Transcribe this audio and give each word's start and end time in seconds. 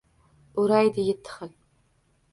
O’raydi 0.63 1.05
yetti 1.09 1.37
xil 1.37 1.55